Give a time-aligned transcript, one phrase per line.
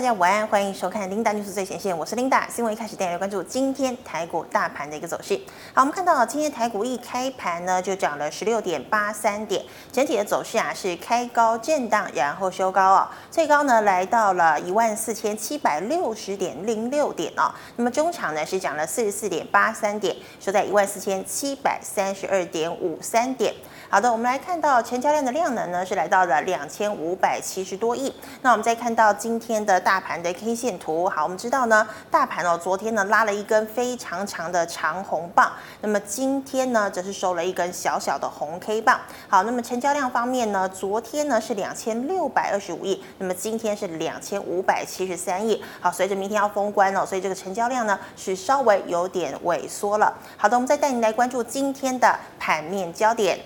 [0.00, 2.50] 大家晚安，欢迎收看 Linda News 最前线，我是 Linda。
[2.50, 5.38] 新闻一开始，带来关注今天台股大盘的一个走势。
[5.74, 17.52] 好，我们看到今天台股一开盘呢，就涨了十六点八三点，整体的走势啊是开高震荡，然后收高哦，最高呢来到了一万四千七百六十点零六点哦。
[17.76, 23.54] 那么中场呢是涨了四十四点八三点，收在一万四千七百三十二点五三点。
[23.92, 28.14] 好的，我们来看到成交量的量能呢是来到了两千五百七十多亿。
[28.40, 35.50] 那我们再看到今天的大盘的 K 线图，好，我们知道呢，大盘哦昨天呢拉了一根非常长的长红棒，
[35.80, 39.00] 那么今天呢则是收了一根小小的红 K 棒。
[39.26, 45.60] 好，那么成交量方面呢，昨天呢是两千六百二十五亿，那么今天是两千五百七十三亿。
[45.80, 50.14] 好，随着明天要封关哦，所以这个成交量呢是稍微有点萎缩了。
[50.36, 53.36] 好的，我们再带您来关注今天的盘面焦点。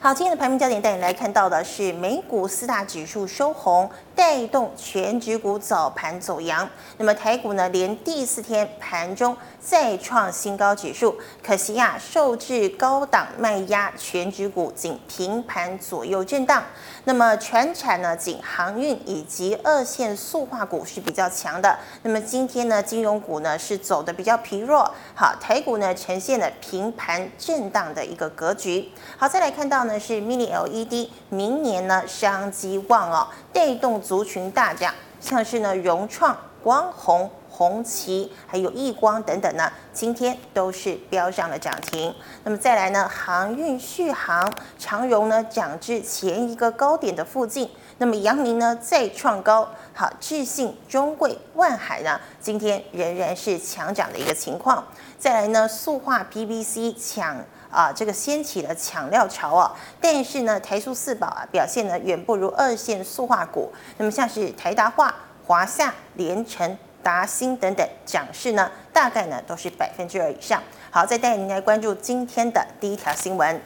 [0.00, 6.68] 好，今天的盘面焦点带你来看到的是美股四大指数收红，带动全指股早盘走阳。
[6.96, 16.62] 那么台股呢，连第四天盘中再创新高指数，可惜呀、受制高档卖压，全指股仅平盘左右震荡。
[17.04, 21.78] 那么全产呢，仅航运以及二线塑化股是比较强的。
[22.02, 24.90] 那么今天呢，金融股呢是走的比较疲弱。
[25.14, 28.90] 好，台股呢呈现了平盘震荡的一个格局。
[29.16, 42.12] 好，再来看到呢是 Mini LED，明年呢商机旺哦，带动族群大涨，像是呢融创、光弘、红旗，还有亿光等等呢，今天都是飙上了涨停。
[42.42, 47.70] 那么再来呢，航运续航，长荣呢涨至前一个高点的附近。
[47.98, 54.82] 那么阳明呢再创高，好，智信、中贵、万海呢，今天仍然是强涨的一个情况。
[55.18, 57.36] 再来呢，塑化 PVC 抢
[57.70, 59.74] 啊，这个掀起了抢料潮啊。
[60.00, 63.72] 但是呢，台塑四宝啊表现呢远不如二线塑化股。
[63.98, 65.14] 那么像是台达化、
[65.46, 70.62] 华夏、联成、达兴等等涨势呢，大概呢都是百分之二以上。
[70.90, 73.60] 好，再带您来关注今天的第一条新闻。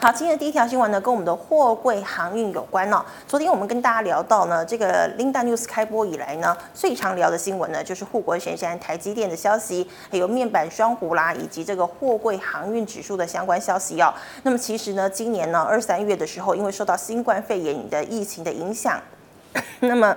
[0.00, 3.02] 好，今天的第一条新闻呢，跟我们的货柜航运有关哦。
[3.26, 14.12] 昨天我们跟大家聊到呢，这个 Linda News 开播以来呢，最常聊的新闻呢，就是护国神山台积电的消息，还有面板双虎啦，以及这个货柜航运指数的相关消息哦。
[14.42, 19.00] 那么其实呢，今年呢二三月的时候，因为受到新冠肺炎的疫情的影响，
[19.80, 20.14] 那么。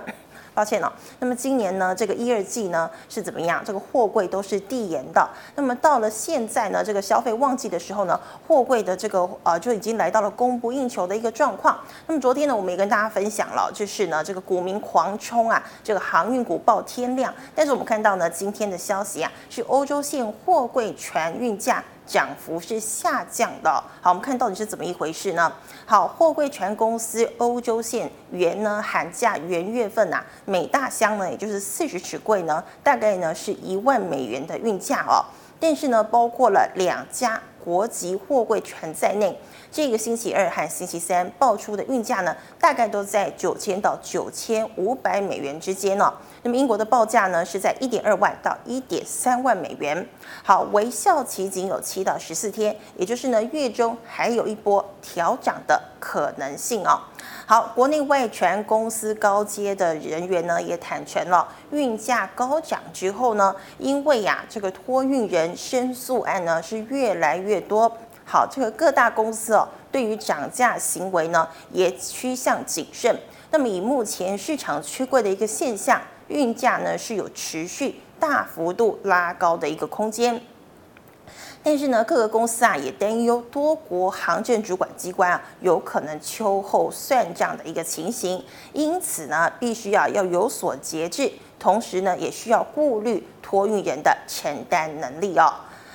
[0.57, 3.62] 抱歉哦，那么今年呢，这个一二季呢是怎么样？
[3.63, 5.29] 这个货柜都是递延的。
[5.53, 11.78] 那么到了现在呢，这个消费旺季的时候呢，货柜的这个呃就已经来到了供不应求的一个状况。
[12.07, 17.31] 那么昨天呢，我们也跟大家分享了，就是呢这个股民狂冲啊，这个航运股爆天量。
[17.53, 21.84] 但是我们看到呢，今天的消息啊，是欧洲线货柜船运价。
[22.07, 23.69] 涨幅是下降的。
[24.01, 25.51] 好，我们看到底是怎么一回事呢？
[25.85, 35.22] 好，货柜船公司欧洲线原呢寒假元月份呐、每大箱呢也就是四十尺柜呢，大概呢是一万美元的运价哦。
[35.59, 39.38] 但是呢，包括了两家国际货柜船在内，
[39.69, 46.13] 这个星期二和星期三爆出的运价呢，大概都在九千到九千五百美元之间哦。
[46.44, 50.07] 那么英国的报价呢，是在一点二万到一点三万美元。
[50.44, 56.97] 好，微效期仅有七到十四天，也就是呢，月中还有一波调涨的可能性哦。
[57.50, 67.90] 好，国内外全公司高阶的人员呢，也坦承了，运价高涨之后呢，因为呀、这个托运人申诉案呢是越来越多。
[68.25, 73.18] 好，这个各大公司哦，对于涨价行为呢，也趋向谨慎。
[73.50, 76.02] 那么以目前市场趋贵的一个现象。
[76.28, 80.41] 运价呢是有持续大幅度拉高的一个空间，
[81.69, 88.41] 但是呢，各个公司啊也担忧多国航政主管机关啊有可能秋后算账的一个情形，
[88.72, 91.29] 因此呢，必须要要有所节制，
[91.59, 95.53] 同时呢，也需要顾虑托运人的承担能力哦。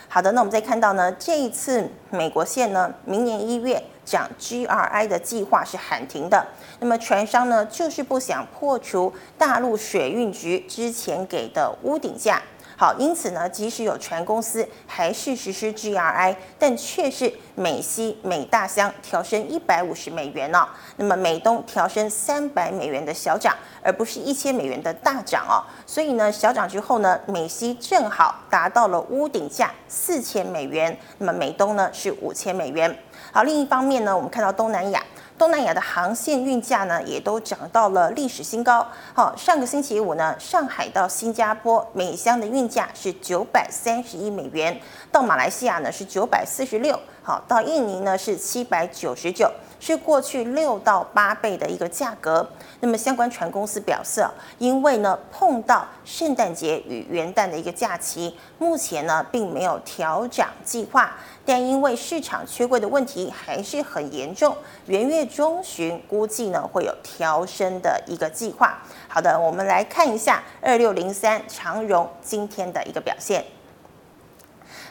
[0.08, 6.46] 好的，那我们再看到呢，这一次美国线呢，明年一月讲 GRI 的计划是喊停的。
[6.80, 12.42] 那么船商呢，就是不想破除大陆水运局之前给的屋顶价。
[12.82, 20.68] 好，因此呢，即使有船公司还是实施 GRI，但却是美西每大箱调升一百五十美元呢、哦。
[20.96, 25.62] 那么美东调升三百美元的小涨，而不是一千美元的大涨哦。
[25.86, 32.92] 所以呢，小涨之后呢，美西正好达到了屋顶价四千美元，那么美东呢是五千美元。
[33.30, 35.00] 好，另一方面呢，我们看到东南亚。
[35.42, 38.86] 东南亚的航线运价呢，也都涨到了历史新高。
[39.12, 44.80] 好，上个星期五呢，上海到新加坡每箱的运价是九百三十一美元，
[45.10, 49.50] 到马来西亚呢是九百四十六，好，到印尼呢是七百九十九。
[49.84, 52.48] 是过去六到八倍的一个价格。
[52.78, 54.24] 那么相关船公司表示，
[54.58, 64.56] 因为呢碰到圣诞节与元旦的一个假期，目前呢并没有调涨计划，但因为市场缺柜的问题还是很严重，
[64.86, 68.78] 元月中旬估计呢会有调升的一个计划。
[69.08, 73.44] 好的，我们来看一下二六零三长荣今天的一个表现。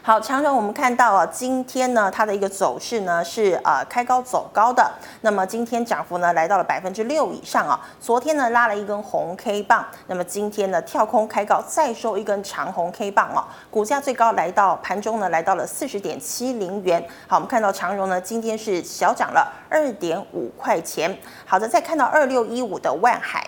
[0.03, 7.79] 好，长荣我们看到啊，今天呢，它的一个走势呢是呃开高走高的，那么今天涨幅呢来到了百分之六以上啊。
[7.99, 17.07] 昨天呢拉了一根红 K 棒，那么今天呢跳空开高，再收一根长红 K 棒哦，股价最高来到盘中呢来到了四十点七零元。
[17.27, 21.15] 好，我们看到长荣呢今天是小涨了二点五块钱。
[21.45, 23.45] 好的，再看到二六一五的万海。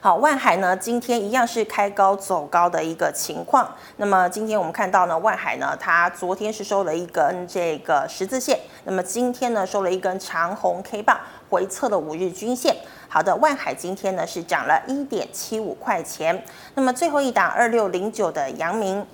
[0.00, 3.68] 好，万海呢，今天一样是开高走高的一个情况。
[3.96, 11.18] 那么今天我们看到呢，万海呢，它昨天是收了一根这个十字线，那么今天呢，收了一根长红 K 棒，
[11.50, 12.76] 回测了五日均线。
[13.08, 16.44] 好的，万海今天呢是涨了一点七五块钱。
[16.74, 19.04] 那么最后一档二六零九的阳明，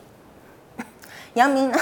[1.32, 1.78] 阳明呢。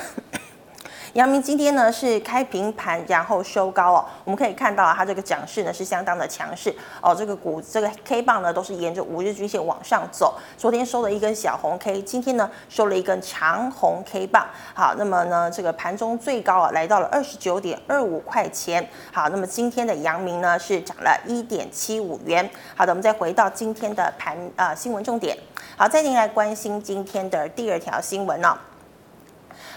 [1.15, 4.03] 阳明今天呢是开平盘，然后收高哦。
[4.25, 7.15] 我们可以看到啊，它这个涨势呢是相当的强势哦。
[7.15, 10.35] 这个股这个 K 棒呢都是沿着五日均线往上走。
[10.57, 14.47] 昨天收了一根小红 K，今天呢收了一根长红 K 棒。
[14.73, 18.89] 好，那么呢这个盘中最高啊来到了二十九点二五块钱。
[19.13, 22.49] 好，那么今天的阳明呢是涨了一点七五元。
[22.75, 25.37] 好的，我们再回到今天的盘啊、呃、新闻重点。
[25.77, 28.72] 好，再您来关心今天的第二条新闻呢、哦。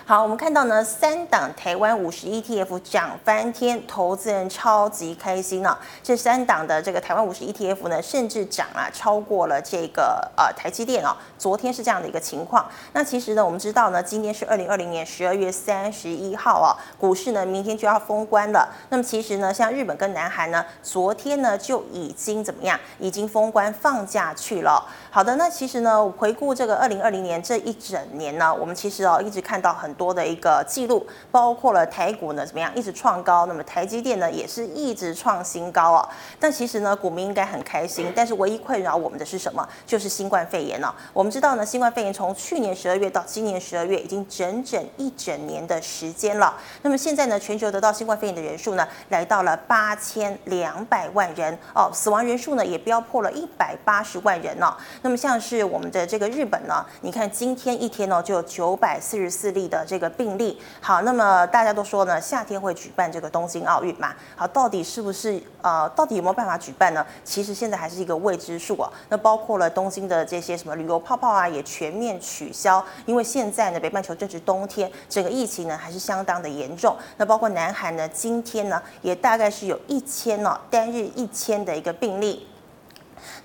[0.08, 5.80] 好，我们看到呢，三档台湾五十 ETF 涨翻天，投资人超级开心呢、啊。
[6.04, 11.18] 这三档的这个台湾五十 ETF 呢，甚至涨啊，超过了这个呃台积电哦。
[11.40, 12.64] 昨天是这样的一个情况。
[12.94, 18.72] 那其实呢，我们知道呢，今天是二零二零年十二月三十一号啊，股市呢明天就要封关了。
[18.90, 24.88] 那么其实呢，像日本跟南韩呢，昨天呢就已经怎么样，已经封关放假去了。
[25.10, 29.95] 好的，那其实呢，回顾这个二零二零年这一整年呢，我们其实哦一直看到很。
[29.98, 36.10] 多的一个记录，包括了台股呢怎么样一直创高，那么台积电呢也是一直创新高啊。
[36.40, 39.68] 但其实呢，股民应该很开心，但是唯一困扰我们的是什么？
[39.86, 40.94] 就是新冠肺炎呢。
[41.14, 46.56] 我们知道呢，新冠肺炎从去年十二月到今年十二月，已经整整一整年的时间了。
[46.82, 54.76] 那么现在呢，全球得到新冠肺炎的人数呢，来到了八千两百万人哦，死亡人数呢也飙破了一百八十万人呢。
[55.02, 59.85] 那么像是我们的这个日本呢，你看今天一天呢就有九百四十四例的。
[59.86, 64.14] 这个病例好，那么大家都说呢，夏天会举办这个东京奥运嘛？
[64.36, 67.06] 好，到底是不是呃，到底有没有办法举办呢？
[67.24, 68.92] 其实现在还是一个未知数啊。
[69.10, 76.96] 那包括了东京的这些什么旅游泡泡啊，也全面取消，因为现在呢，北半球正值冬天，整个疫情呢还是相当的严重。
[77.18, 82.48] 那包括南韩呢，今天呢也大概是有一千呢，单日一千的一个病例。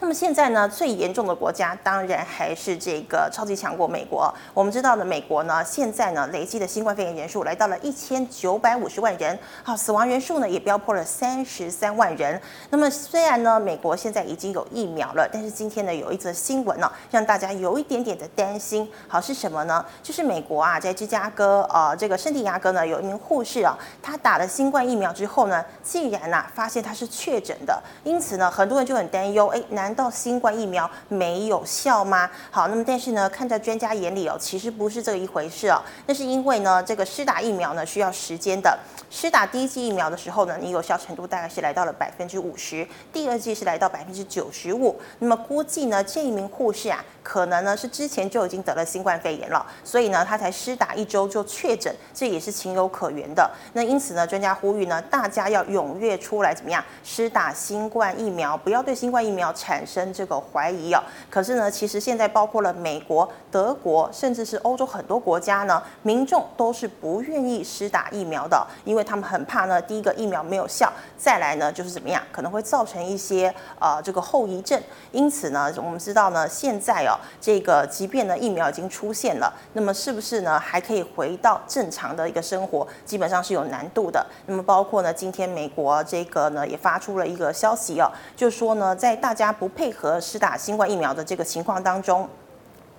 [0.01, 4.33] 那么现在呢，最严重的国家当然还是这个超级强国美国。
[4.55, 12.41] 我们知道呢，美国呢现在呢累计的新冠肺炎人数来到了一千九百五十万人，好，死亡人数呢也飙破了三十三万人。
[12.71, 18.91] 那么虽然呢，美国现在已经有疫苗了，但是今天呢有一则新闻呢，让大家有一点点的担心。
[19.09, 19.85] 好，是什么呢？
[20.03, 29.61] 就是美国啊，在芝加哥呃这个圣地亚哥呢，有一名护士啊，他打了新冠疫苗之后呢，竟然啊发现他是确诊的，因此呢，很多人就很担忧，哎。
[29.71, 32.31] 难道新冠疫苗没有效吗？
[32.51, 35.83] 好，那么但是呢，看在专家眼里哦，其实不是这一回事哦。
[36.07, 38.79] 那是因为呢，这个施打疫苗呢需要时间的。
[39.11, 45.01] 施打第一剂疫苗的时候呢，你有效程度大概是来到了百分之五十，第二剂是来到百分之九十五。
[45.19, 53.51] 那么估计呢，这一名护士啊，可能呢是之前就已经得了新冠肺炎了，所以呢，他才施打一周就确诊，这也是情有可原的。
[53.75, 61.03] 那因此呢，专家呼吁呢，大家要踊跃出来怎么样施打新冠疫苗，不要对新冠疫苗产生这个怀疑哦。
[61.29, 69.05] 可是呢，其实现在包括了美国、德国，甚至是欧洲很多国家呢，民众都是不愿意施打疫苗的，因为。
[69.11, 74.81] 他们很怕呢，第一个疫苗没有效，再来呢就是怎么样，可能会造成一些呃这个后遗症。
[75.11, 77.10] 因此呢，我们知道呢，现在哦，
[77.41, 84.25] 这个即便呢疫苗已经出现了，那么是不是呢还可以回到正常的一个生活，基本上是有难度的。
[84.47, 92.29] 那么包括呢，今天美国这个呢也发出了一个消息哦，就说呢，在大家不配合施打新冠疫苗的这个情况当中。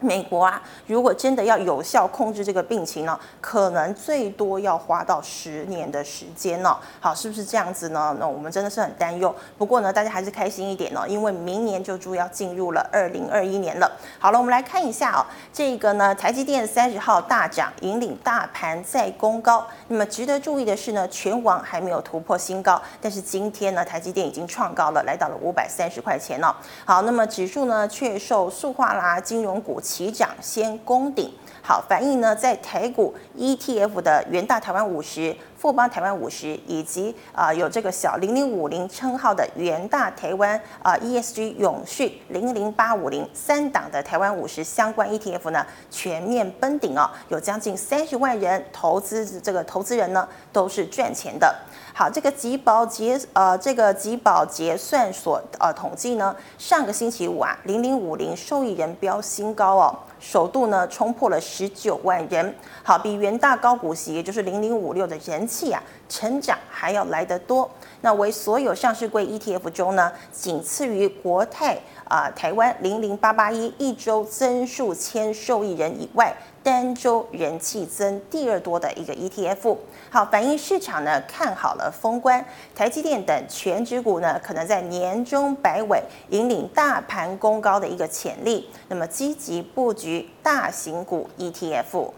[0.01, 6.75] 美国啊，如果真的要有效控制这个病情呢，可能最多要花到十年的时间呢。
[6.99, 8.15] 好，是不是这样子呢？
[8.19, 9.33] 那我们真的是很担忧。
[9.59, 13.91] 不过呢，大家还是开心一点呢，因为明年就就要进入了二零二一年了。
[14.17, 19.63] 好了，我们来看一下哦，这个呢，台积电三十号大涨，引领大盘再攻高。
[19.87, 26.57] 那么值得注意的是呢，全网还没有突破新高，但是今天呢，台积电已经创高了，来到了五百三十块钱了。
[26.85, 29.79] 好，那么指数呢，却受塑化啦、金融股。
[29.91, 31.29] 齐涨先攻顶，
[31.61, 51.53] 好，反映呢，在台股 ETF 的元大台湾五十、富邦台湾五十，以及啊、有这个小零零五零称号的元大台湾啊、ESG 永续零零八五零三档的台湾五十相关 ETF 呢，全面奔顶哦，有将近三十万人投资，这个投资人呢都是赚钱的。
[51.93, 62.55] 好，这个集保结呃，这个集保结算所呃统计呢，上个星期五啊，零零五零受益人标新高哦，首度呢冲破了十九万人。
[62.81, 67.69] 好，比元大高股息，也就是零零五六的人气啊，成长还要来得多。
[68.01, 76.35] 那为所有上市柜 ETF 中呢，仅次于国泰啊、台湾零零八八一一周增数千受益人以外。
[76.63, 79.75] 单周人气增第二多的一个 ETF，
[80.11, 85.99] 好，反映市场呢看好了封关，台积电等全值股呢可能在年中摆尾
[86.29, 92.11] 引领大盘攻高的一个潜力，那么积极布局大型股 ETF。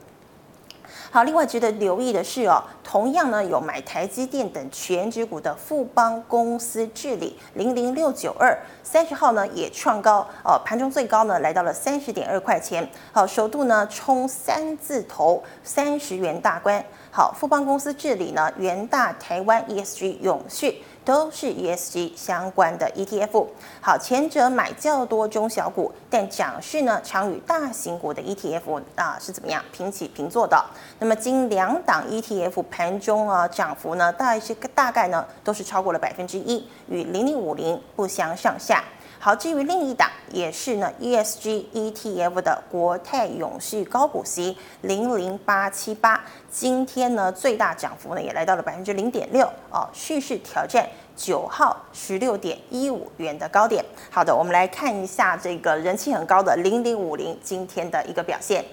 [1.14, 16.84] 好，另外值得留意的是哦，同样呢有买台积电等全值股的富邦公司治理零零六九二三十号呢也创高哦，盘中最高呢来到了三十点二块钱，好，首度呢冲三字头三十元大关。
[17.12, 20.82] 好，富邦公司治理呢元大台湾 ESG 永续。
[21.06, 23.46] 都是 ESG 相关的 ETF，
[23.82, 30.64] 好，前者买较多中小股，但涨势呢常与大型股的 ETF 啊是怎么样平起平坐的？
[31.00, 38.84] 那么今两档 ETF 盘中啊涨幅呢，大概是大概呢都是超过了百分之一，与零零五零不相上下。
[39.24, 53.86] 好，至于另一档也是呢 ESG ETF 的国泰永续高股息零零八七八，今天呢最大涨幅呢也来到了百分之零点六哦，蓄势挑战九号十六点一五元的高点。
[54.12, 58.66] 好的，我们来看一下这个人气很高的零零五零今天的一个表现。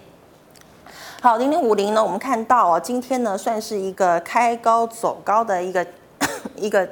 [1.22, 5.86] 好，零零五零呢，我们看到哦，今天呢算是一个开高走高的一个
[6.56, 6.88] 一个。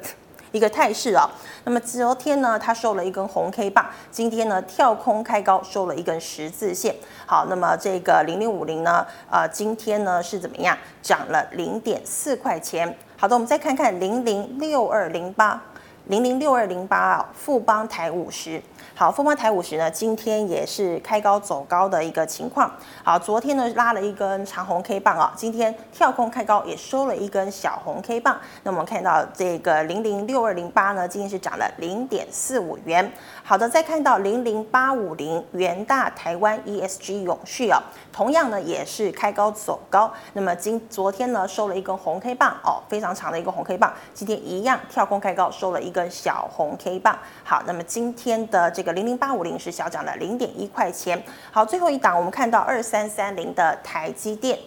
[0.52, 1.28] 一个态势啊，
[1.64, 6.94] 那么昨天呢，它收了一根红 K 棒，今天呢跳空开高，收了一根十字线。
[7.26, 10.76] 好，那么这个零零五零呢，呃，今天呢是怎么样？
[11.02, 12.96] 涨了零点四块钱。
[13.16, 15.60] 好的，我们再看看零零六二零八，
[16.06, 18.62] 零零六二零八啊，富邦台五十。
[18.98, 22.68] 好，富邦台五十呢，今天也是开高走高的一个情况。
[23.04, 28.36] 好，昨天呢拉了一根长红 K 棒啊，今天跳空开高，也收了一根小红 K 棒。
[28.64, 33.08] 那我们看到这个零零六二零八呢，今天是涨了零点四五元。
[33.48, 40.12] 好的，再看到零零八五零元大台湾 ESG 永续啊，同样呢也是开高走高。
[40.34, 43.90] 那么今昨天呢收了一根红 K 棒哦，非常长的一个红 K 棒。
[44.12, 47.18] 今天一样跳空开高，收了一根小红 K 棒。
[47.42, 48.92] 好，那么今天的这个。
[48.92, 51.22] 零零八五零是小涨了零点一块钱。
[51.50, 54.58] 好，最后一档我们看到二三三零的台积电。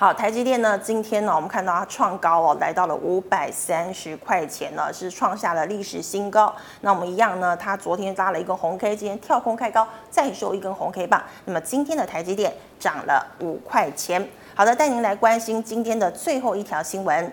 [0.00, 6.54] 好，台积电呢，今天呢，我们看到它创高哦，来到了五百三十块钱呢，是创下了历史新高。
[6.82, 11.20] 那我们一样呢，它昨天拉了一个红 K，今天跳空开高，再收一根红 K 棒。
[11.46, 14.24] 那么今天的台积电涨了五块钱。
[14.54, 17.32] 好的，带您来关心今天的最后一条新闻。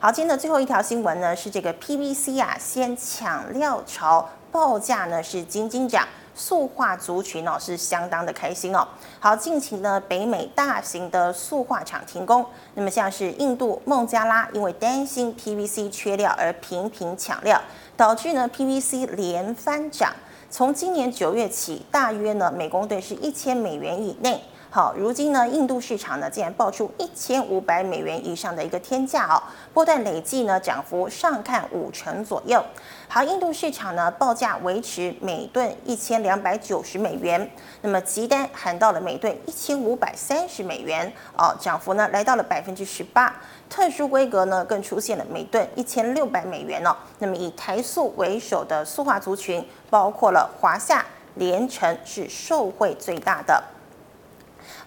[0.00, 4.28] 好，今天的最后一条新闻呢，是这个 PVC 啊，先抢料潮。
[4.52, 8.86] 报价呢是斤斤涨，塑化族群哦是相当的开心哦。
[9.18, 12.44] 好，近期呢北美大型的塑化厂停工，
[12.74, 17.60] 那么像是印度孟加拉因为担心 PVC 缺料而频频抢料，
[17.96, 20.12] 导致呢 PVC 连番涨。
[20.50, 24.42] 从今年九月起，大约呢每公吨是一千美元以内。
[24.72, 29.42] 好，如今呢，印度市场呢竟然爆出一千五百美元以上的一个天价哦，
[29.74, 32.64] 波段累计呢涨幅上看五成左右。
[33.12, 37.50] 好，印度市场呢报价维持每吨一千两百九十美元，
[37.82, 43.34] 那么急单喊到了每吨一千五百三十美元哦，涨幅呢来到了百分之十八。
[43.68, 53.60] 特殊规格呢更出现了每吨一千六百美元哦，那么以台塑为首的塑化族群，包括了华夏、联成是受惠最大的。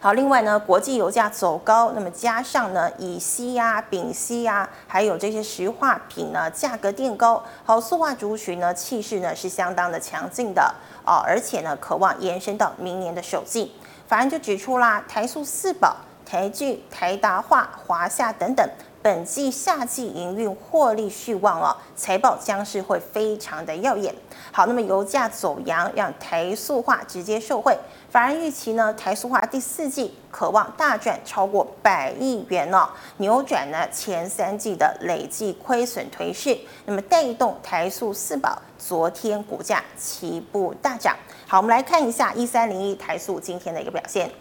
[0.04, 13.72] 好，另外呢，国际油价走高，那么加上呢，乙烯啊、丙烯啊，还有这些石化品呢，价格垫高，好，塑化族群呢，气势呢是相当的强劲的哦，而且呢，渴望延伸到明年的首季。
[14.06, 15.96] 法人就指出啦，台塑四宝、
[16.26, 18.70] 台聚、台达化、华夏等等。
[19.04, 24.16] 本季夏季营运获利续旺哦，财报将是会非常的耀眼。
[24.50, 27.78] 好，那么油价走扬，让台塑化直接受惠。
[28.10, 36.58] 法人预期呢，台塑化第四季可望大赚超过百亿元哦，扭转呢前三季的累计亏损颓势。
[36.86, 41.14] 那么带动台塑四宝昨天股价齐步大涨。
[41.46, 44.32] 好，我们来看一下一三零一台塑今天的一个表现。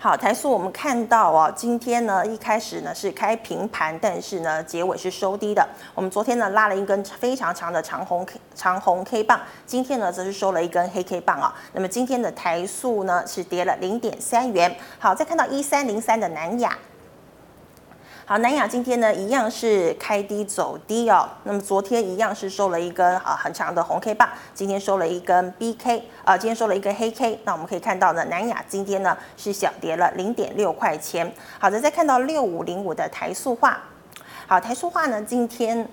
[0.00, 5.68] 好，台塑我们看到哦，今天呢一开始呢是开平盘，但是呢结尾是收低的。
[5.92, 11.52] 我们昨天呢拉了一根非常长的长红 K 长红 K 棒，今天呢则是收了一根黑 K 棒啊。
[11.72, 14.72] 那么今天的台塑呢是跌了零点三元。
[15.00, 16.78] 好，再看到一三零三的南亚。
[18.28, 21.26] 好，南亚今天呢一样是开低走低哦。
[21.44, 27.40] 那么昨天一样是收了一根啊很长的红 K 棒，今天收了一根 BK 啊，今天收了一根黑 K。
[27.44, 31.32] 那我们可以看到呢，南亚今天呢是小跌了零点六块钱。
[31.58, 33.78] 好的，再看到六五零五的台塑化，
[34.46, 35.88] 好，台塑化呢今天。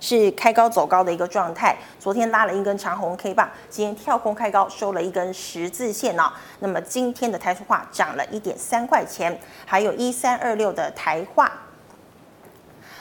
[0.00, 6.32] 是开高走高的一个状态，昨天拉了一根长红 K 棒，今天跳空开高收了一根十字线哦。
[6.60, 11.52] 那么今天的台塑化涨了一点三块钱，还有一三二六的台化。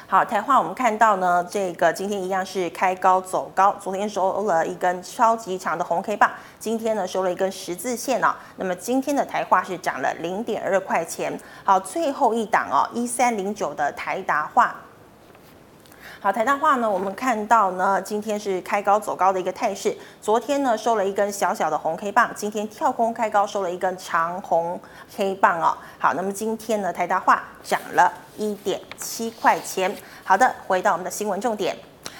[0.10, 8.34] 好，台化我们看到呢，这个今天一样是开高走高，昨天收了一根超级长的红 K 棒，今天呢收了一根十字线哦。
[8.56, 11.38] 那么今天的台化是涨了零点二块钱。
[11.66, 14.76] 好，最后一档哦，一三零九的台达化。
[16.20, 19.96] 好，台大化呢，我们看到呢，今天是开高走高的一个态势。
[20.20, 24.80] 昨天呢，收了一根小小的红 K 棒，今天跳空开高，收了一根长红
[25.16, 25.78] K 棒哦。
[26.00, 29.96] 好，那么今天呢，台大化涨了一点七块钱。
[30.24, 31.78] 好的，回到我们的新闻重点。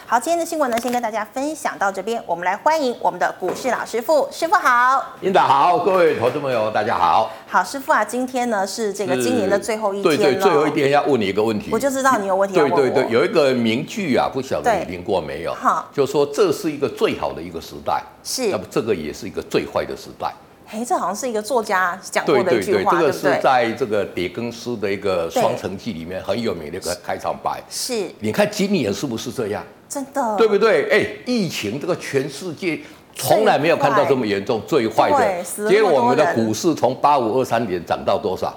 [0.10, 2.24] 好，今天的新闻呢，先跟大家分享到这边。
[2.26, 5.04] 我们来欢迎我们的股市老师傅，师傅好。
[5.20, 7.30] 领导好，各位投资朋友大家好。
[7.46, 10.18] 好，师傅啊，今天呢是这个今年的最后一天了。
[10.18, 11.72] 对对，最后一天要问你一个问题。
[11.74, 12.56] 我就知道你有问题。
[12.56, 15.54] 对对对，有一个名句啊，不晓得你听过没有？
[15.54, 18.48] 好，就说这是一个最好的一个时代，是。
[18.48, 20.34] 那么这个也是一个最坏的时代。
[20.70, 27.62] 哎，这好像是一个作家讲过的一句话，对对对，这个是在这个狄更斯的一个《双城记》里面很有名的一个开场白。
[27.70, 28.10] 是。
[28.20, 29.64] 你看今年是不是这样？
[29.88, 30.90] 真的，对不对？
[30.90, 32.78] 哎，疫情这个全世界
[33.16, 35.70] 从来没有看到这么严重，最坏的。
[35.70, 38.54] 结果我们的股市从八五二三年涨到多少？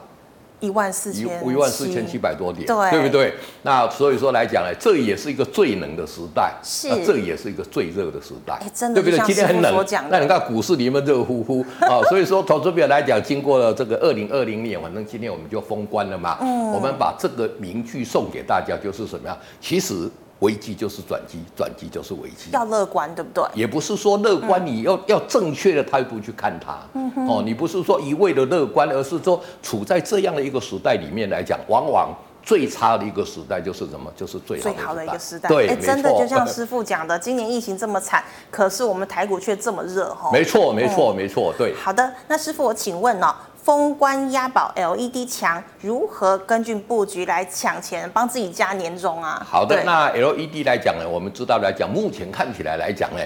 [0.61, 3.35] 一万四千，一万四千七百多点，对，对不对？
[3.63, 9.27] 那所以说来讲呢，这也是一个最冷的时代，是，这也是一个最热的时代，真的，对不对？
[9.27, 12.01] 今天很冷，那你看股市里面热乎乎啊。
[12.09, 16.39] 所以说，投资表来讲，经过了这个二零二零年，反正今天我们就封关了嘛。
[16.41, 19.37] 嗯，我们把这个名句送给大家，就是什么呀？
[19.61, 20.09] 其实。
[20.41, 22.51] 危机就是转机，转机就是危机。
[22.53, 23.45] 要乐观，对不对？
[23.55, 26.79] 也不是说乐观，你要、嗯、要正确的态度去看它。
[26.95, 27.29] 嗯哼。
[27.29, 34.11] 哦，你不是说一味的乐观，而是说处在这样的一个时代里面来讲，往往最差的一个时代就是什么？
[34.17, 35.49] 就是最好的，最好的一个时代。
[35.49, 40.31] 对，真的就像师傅讲的， 今年疫情这么惨，可是我们台股却这么热，哈。
[40.33, 41.75] 没错，没错，没错，对。
[41.75, 43.35] 好的，那师傅，我请问呢、哦？
[43.63, 49.47] 封关押宝 LED 墙，如何根据布局来抢钱，帮自己加年终啊？
[49.47, 53.21] 好的，那 LED 来讲呢，我们知道来讲，目前看起来来讲呢。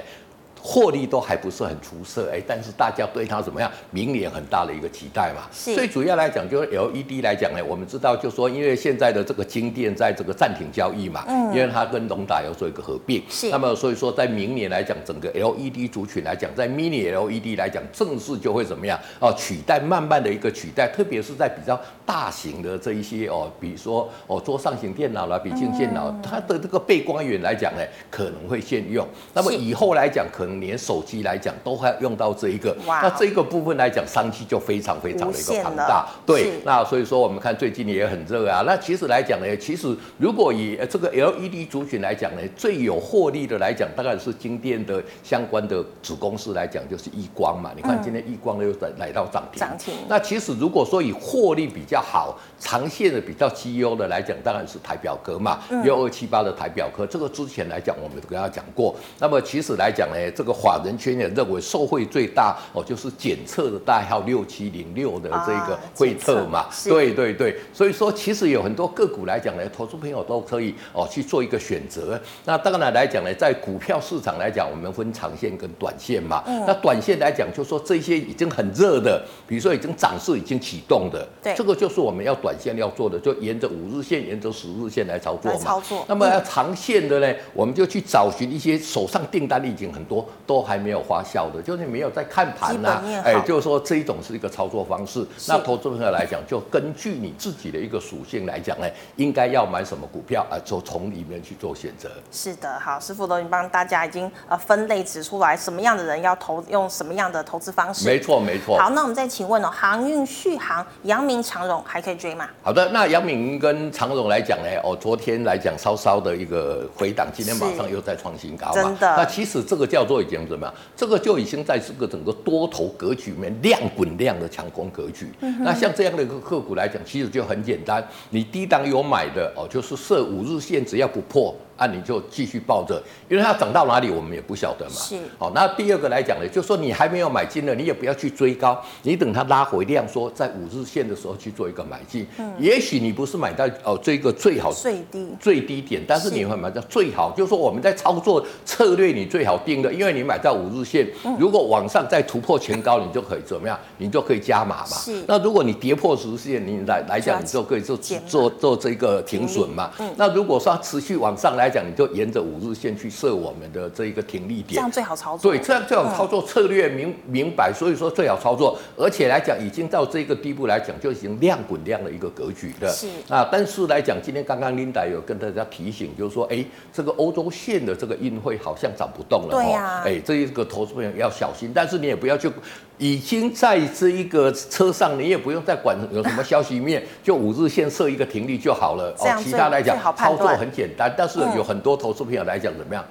[0.66, 3.70] 获利都还不是很出色，哎，但是大家对它怎么样？
[3.90, 5.42] 明年很大的一个期待嘛。
[5.52, 13.50] 最主要来讲，就是 LED 来讲呢，我们知道，就说，因为现在的这个金店在这个暂停交易嘛，嗯，因为它跟龙达要做一个合并，是。
[13.50, 18.98] 那么所以说，在明年来讲，整个 LED 族群来讲，在 Mini LED 来讲，正式就会怎么样？
[19.20, 29.06] 哦，取代慢慢的一个取代，特别是在比较大型的这一些哦，比如说哦，桌上型电脑啦，笔记电脑，它的这个背光源来讲呢，可能会限用。
[29.34, 30.53] 那么以后来讲，可能。
[30.60, 36.06] 连手机来讲都还用到这一个，那这个部分来讲，商机就非常非常的一个庞大。
[36.26, 38.62] 对，那所以说我们看最近也很热啊。
[38.66, 47.72] 那其实来讲呢，其实如果以这个 LED 族群来讲呢，最有获利的来讲，大概是晶电的相关的子公司来讲，就是易光嘛。
[47.74, 49.60] 你看今天易光又来来到涨停。
[49.60, 49.94] 涨停。
[50.08, 57.06] 那其实如果说以获利比较好、长线的比较绩优的来讲，当然是台表科嘛，六二七八的台表科。
[57.06, 58.94] 这个之前来讲，我们都跟大家讲过。
[59.18, 66.66] 那么其实来讲呢，这这个法人圈也认为受惠最大哦，就是检测的代号六七零六的这个惠特嘛。
[66.84, 72.20] 对对对，所以说其实有很多个股来讲呢，投资朋友都可以哦去做一个选择。
[72.44, 76.42] 那当然来讲呢，在股票市场来讲，我们分长线跟短线嘛。
[76.46, 85.58] 嗯、那短线来讲，就是说这些已经很热的，比如说已经涨势已经启动的，对，这个就是我们要短线要做的，就沿着五日线、沿着十日线来操作嘛。
[85.58, 86.04] 操作。
[86.06, 93.04] 那么要长线的呢，嗯、我们就去找寻一些手上订单已经很多，都还没有发酵的，就是没有在看盘呐、啊。
[93.24, 95.26] 哎，就是说这一种是一个操作方式。
[95.48, 100.58] 那投资朋友来讲，就根据你自己的一个属性来讲呢，应该要买什么股票啊？
[100.64, 102.10] 就从里面去做选择。
[102.30, 108.06] 是的，好，师傅都已经帮大家已经呃分类指出来，什么样的人要投用什么样的投资方式。
[108.06, 108.78] 没错，没错。
[108.78, 112.48] 好，那我们再请问哦，航运、续航、阳明、长荣还可以追吗？
[112.62, 118.72] 好的，那阳明跟长荣来讲呢，哦，昨天来讲稍稍的一个回档，今天马上又在创新高嘛。
[118.74, 119.16] 真的。
[119.16, 120.74] 那其实这个叫做已经怎么样？
[120.96, 125.28] 这个就已经在这个整个多头格局里面量滚量的强攻格局。
[125.40, 131.54] 嗯、那像这样的一个个股来讲，其实就很简单，你低档有买的哦，就是设五日线，只要不破。
[131.76, 134.92] 啊，你就继续抱着，因为它涨到哪里我们也不晓得嘛。
[134.94, 135.16] 是。
[135.38, 142.24] 好，那第二个来讲呢，就是说你还没有买进的，你也不要去追高，你等它拉回量，说在五日线的时候去做一个买进。
[142.38, 142.52] 嗯。
[142.60, 151.04] 也许你不是买到哦这个最好最低最低点，但是你会买到最好，是就是说我们在操作策略你最好定的，因为你买到五日线，
[151.40, 153.76] 如果往上再突破前高，你就可以怎么样？
[153.98, 154.96] 你就可以加码嘛。
[154.96, 155.24] 是。
[155.26, 157.96] 那如果你跌破十线，你来来讲，你就可以做
[158.28, 159.90] 做做这个停损嘛。
[159.98, 160.08] 嗯。
[160.16, 161.63] 那如果说持续往上来。
[161.64, 165.50] 来讲，你就沿着五日线去设我们的这一个停利点，这样最好操作。
[165.50, 168.78] 对，这样最好操作策略明明白，所以说最好操作。
[168.98, 172.86] 而且来讲，已经到这个地步来讲，就已经量滚量的一个格局的。
[172.90, 179.52] 是啊，但是来讲，今天刚刚 Linda 有跟大家提醒，就是说，哎，这个欧洲线的这个运会好像涨不动了。
[179.52, 180.02] 对呀。
[180.04, 182.50] 哎，这一个投资朋友要小心，但是你也不要去，
[182.98, 189.14] 已经在这一个车上，你也不用再管有什么消息面，就五日线设一个停利就好了。
[189.18, 191.40] 哦，其他来讲操作很简单，但是。
[191.54, 193.04] 有很多投资朋友来讲怎么样？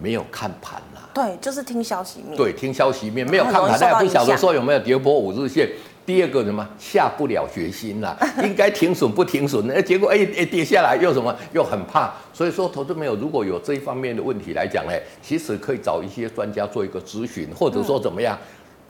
[0.00, 1.10] 没有看盘啦。
[1.12, 2.36] 对，就是听消息面。
[2.36, 5.68] 对，听消息面，没有看盘，大家不晓得说有没有跌破五日线。
[6.06, 6.66] 第二个什么？
[6.78, 11.34] 下不了决心啦， 应该停损不停损，哎，结果哎哎跌下来又什么？
[11.52, 12.12] 又很怕。
[12.32, 14.92] 所以说，投资朋友如果有这一方面的问题来讲呢，
[15.22, 18.38] 其实可以找一些专家做一个咨询，或者说怎么样，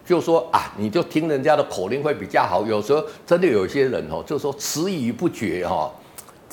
[0.04, 2.66] 就说啊，你就听人家的口令会比较好。
[2.66, 5.90] 有时候真的有些人哦，就说迟疑不决哈。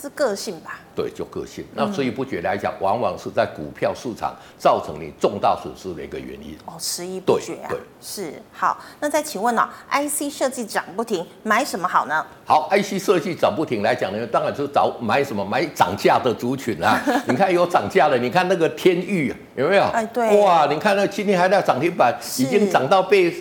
[0.02, 0.80] 是个性吧？
[0.96, 1.66] 对，就个性。
[1.74, 6.58] 那所以不觉得来讲，往往是在股票市场造成你重大损失的一个原因。
[6.66, 7.68] 哦，迟疑不决啊。
[7.70, 8.42] 对，对是。
[8.52, 12.26] 好，那再请问呢、哦、？IC 设计涨不停，买什么好呢？
[12.46, 17.02] 好，IC 设计涨不停来讲呢，当然就是找买什么买涨价的族群啊。
[17.28, 19.84] 你看有涨价的，你看那个天域有没有？
[19.94, 20.42] 哎，对。
[20.42, 23.34] 哇，你看那今天还在涨停板，已经涨到被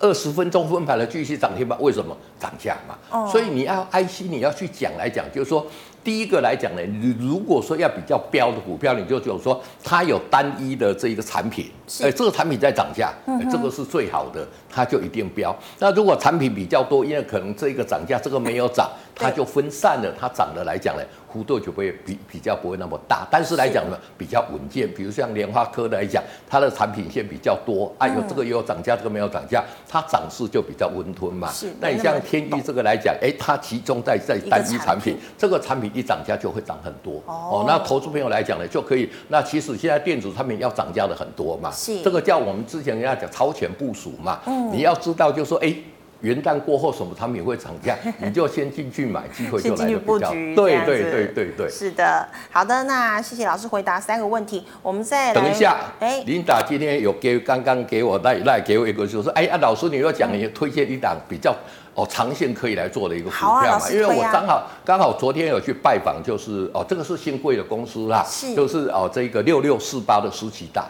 [0.00, 1.80] 二十分钟分盘了，继续涨停板。
[1.80, 2.16] 为什么？
[2.38, 2.98] 涨价嘛。
[3.10, 3.28] 哦。
[3.30, 5.66] 所以你要 IC，你要去讲来讲，就是说。
[6.04, 11.64] 第一个来讲呢，你如果说要比较标的股票，你就就说它有单一的这一个产品，
[12.02, 15.56] 哎是，这个产品在涨价，嗯、哼这个是最好的，它就一定标。
[15.78, 21.02] 那如果产品比较多，因为可能这个涨价，这个没有涨，它就分散了，它涨的来讲呢。
[21.34, 24.88] 幅度就不会比比较不会那么大，但是来讲呢比较稳健。
[24.94, 31.50] 比如像莲花科来讲，它的产品线比较多，哎呦，这个也有涨价，这个没有涨价，它涨势就比较温吞嘛。
[31.50, 31.74] 是。
[31.80, 37.20] 那你像天域这个来讲，哎，它集中在在单一产品，这个产品一涨价就会涨很多。
[37.26, 37.64] 哦。
[37.66, 39.10] 那投资朋友来讲呢，就可以。
[39.26, 41.68] 那其实现在电子产品要涨价的很多嘛。
[41.72, 42.00] 是。
[42.02, 44.38] 这个叫我们之前人家讲超前部署嘛。
[44.46, 44.70] 嗯。
[44.70, 45.74] 你要知道，就是说，哎。
[46.24, 47.94] 元旦过后，什么产品会涨价？
[48.18, 50.30] 你就先进去买，机会就来的比较。
[50.30, 51.68] 对对对对对。
[51.68, 55.76] 是的，好的，那谢谢老师回答三个问题，我们再等一下。
[56.00, 61.54] 哎，琳达今天有给刚刚给我带来给我一个，就是说，哎啊，老师你要讲你推荐一档比较
[61.94, 63.90] 哦长线可以来做的一个股票嘛？
[63.90, 70.86] 因为我刚好刚好昨天有去拜访，就是哦这个是新贵的公司啦，是就是哦这个六六四八的十七大。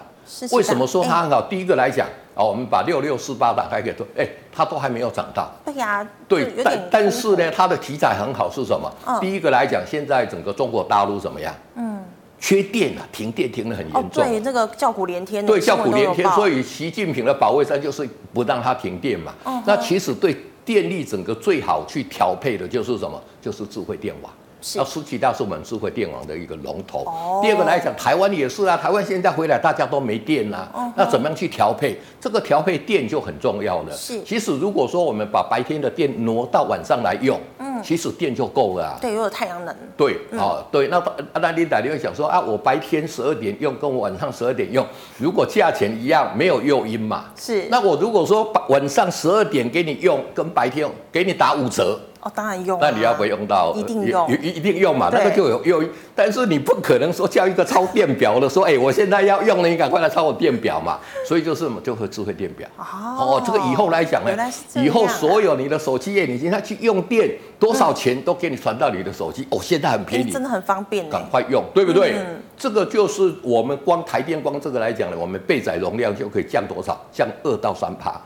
[0.52, 1.42] 为什么说它很好？
[1.42, 2.06] 第一个来讲。
[2.36, 5.48] 哦，我们把六六四八打开给说，哎，它都还没有涨到。
[5.64, 8.92] 对呀，对，但但是呢，它的题材很好，是什么？
[9.06, 11.54] 嗯、第一个来讲，现在整个中国大陆怎么样？
[11.76, 12.02] 嗯，
[12.40, 14.24] 缺电啊，停电停的很严重。
[14.24, 15.46] 哦、对，这个叫苦连天。
[15.46, 19.32] 对，叫苦连天，所以习近平的保卫战就是不让它停电嘛。
[19.44, 23.22] 嗯、那其实对电力整个最好去调配的就是什么？
[23.40, 24.32] 就是智慧电网。
[24.76, 27.04] 那十七大是我们智慧电网的一个龙头。
[27.04, 28.76] 哦、第二个来讲，台湾也是啊。
[28.76, 31.96] 台湾现在回来大家都没电啦、啊，哦、那怎么样去调配？
[32.20, 33.92] 这个调配电就很重要了。
[33.92, 34.22] 是。
[34.22, 38.98] 其实如果说我们把白天的电挪到晚上来用，嗯，其实电就够了啊。
[39.00, 39.76] 对，又有太阳能。
[39.96, 41.02] 对，哦，对，那
[41.40, 44.86] 那你打电话想说啊，我白天十二点用，跟我晚上十二点用，
[45.18, 47.26] 如果价钱一样，没有诱因嘛。
[47.36, 47.66] 是。
[47.70, 52.00] 那我如果说晚上十二点给你用，跟白天给你打五折。
[52.24, 52.78] 哦，当然用。
[52.80, 53.74] 那你要不要用到？
[53.76, 55.86] 一定用，一一定用嘛，那个就有用。
[56.14, 60.98] 但是你不可能说叫一个抄电表的说，哎，我现在要用了，你赶快来抄我电表嘛。
[61.26, 62.66] 所以就是就会智慧电表。
[62.78, 64.34] 哦，这个以后来讲呢，
[64.74, 69.46] 以后所有你的手机业，你现在去用电，多少钱都给你传到你的手机。
[69.50, 72.16] 哦，现在很便宜，真的很方便，赶快用，对不对？
[72.56, 76.98] 这个就是我们光台电光这个来讲呢，我们备载容量就可以降多少？
[77.12, 78.18] 降二到三趴。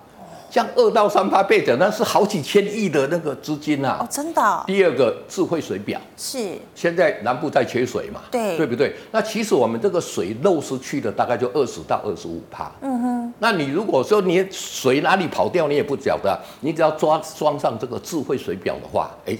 [0.50, 3.98] 像二到三趴倍的，那是好几千亿的那个资金啊！
[4.00, 4.64] 哦，真的、哦。
[4.66, 8.22] 第二个智慧水表是现在南部在缺水嘛？
[8.30, 8.94] 对，对不对？
[9.12, 12.70] 那其实我们这个水漏失去的大概就二十到二十五趴。
[12.80, 13.34] 嗯哼。
[13.38, 19.36] 那你如果说你水哪里跑掉，你也不晓得，你只要装装上这个智慧水表的话，哎，